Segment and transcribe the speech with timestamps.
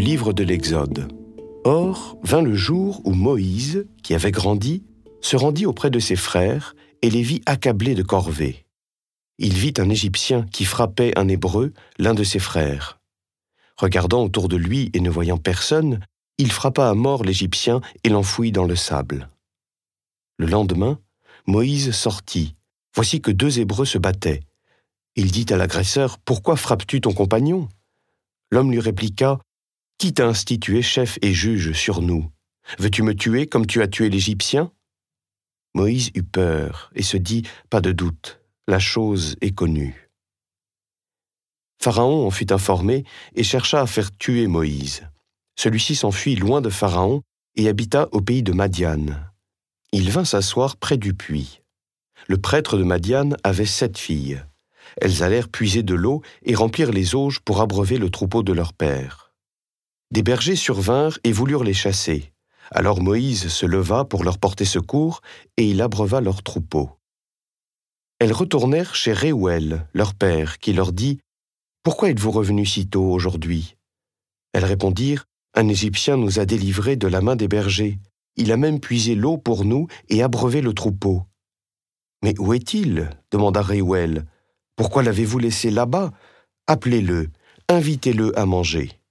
[0.00, 1.12] livre de l'Exode.
[1.64, 4.84] Or vint le jour où Moïse, qui avait grandi,
[5.20, 8.66] se rendit auprès de ses frères et les vit accablés de corvée.
[9.38, 13.00] Il vit un Égyptien qui frappait un Hébreu, l'un de ses frères.
[13.76, 16.00] Regardant autour de lui et ne voyant personne,
[16.38, 19.28] il frappa à mort l'Égyptien et l'enfouit dans le sable.
[20.38, 20.98] Le lendemain,
[21.46, 22.54] Moïse sortit.
[22.94, 24.40] Voici que deux Hébreux se battaient.
[25.16, 27.68] Il dit à l'agresseur, Pourquoi frappes-tu ton compagnon?
[28.50, 29.40] L'homme lui répliqua,
[29.98, 32.30] Qui t'a institué chef et juge sur nous
[32.78, 34.72] Veux-tu me tuer comme tu as tué l'Égyptien?
[35.74, 40.10] Moïse eut peur et se dit, Pas de doute, la chose est connue.
[41.82, 45.08] Pharaon en fut informé et chercha à faire tuer Moïse.
[45.56, 47.22] Celui-ci s'enfuit loin de Pharaon
[47.56, 49.06] et habita au pays de Madian.
[49.92, 51.60] Il vint s'asseoir près du puits.
[52.28, 54.42] Le prêtre de Madian avait sept filles.
[55.00, 58.72] Elles allèrent puiser de l'eau et remplir les auges pour abreuver le troupeau de leur
[58.72, 59.31] père.
[60.12, 62.34] Des bergers survinrent et voulurent les chasser.
[62.70, 65.22] Alors Moïse se leva pour leur porter secours,
[65.56, 66.90] et il abreuva leur troupeau.
[68.18, 71.18] Elles retournèrent chez Réouel, leur père, qui leur dit
[71.82, 73.78] Pourquoi êtes-vous revenus si tôt aujourd'hui?
[74.52, 77.98] Elles répondirent Un Égyptien nous a délivrés de la main des bergers.
[78.36, 81.22] Il a même puisé l'eau pour nous et abreuvé le troupeau.
[82.22, 83.08] Mais où est-il?
[83.30, 84.26] demanda Réouel.
[84.76, 86.10] Pourquoi l'avez-vous laissé là-bas?
[86.66, 87.30] Appelez-le,
[87.70, 89.01] invitez-le à manger.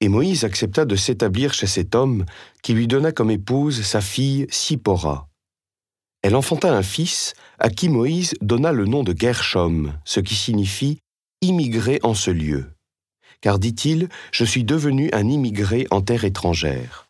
[0.00, 2.24] Et Moïse accepta de s'établir chez cet homme
[2.62, 5.28] qui lui donna comme épouse sa fille Sipora.
[6.22, 10.98] Elle enfanta un fils à qui Moïse donna le nom de Gershom, ce qui signifie
[11.40, 12.66] immigré en ce lieu.
[13.40, 17.07] Car dit-il, je suis devenu un immigré en terre étrangère.